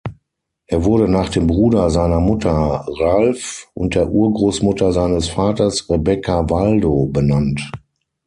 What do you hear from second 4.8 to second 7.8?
seines Vaters, Rebecca Waldo, benannt.